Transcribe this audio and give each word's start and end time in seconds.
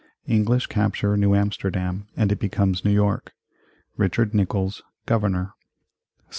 English 0.25 0.65
capture 0.65 1.15
New 1.15 1.35
Amsterdam 1.35 2.07
and 2.17 2.31
it 2.31 2.39
becomes 2.39 2.83
New 2.83 2.89
York 2.89 3.33
Richard 3.97 4.33
Nicolls 4.33 4.81
Governor 5.05 5.53
1667. 5.53 6.23